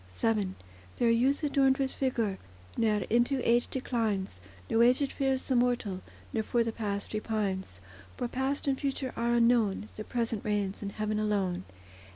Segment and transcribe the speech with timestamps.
[0.17, 0.55] VII
[0.95, 2.39] There youth adorned with vigour
[2.75, 6.01] Ne'er into age declines; No aged fears the mortal,
[6.33, 7.79] Nor for the past repines;
[8.17, 11.65] For past and future are unknown: The present reigns in heaven alone.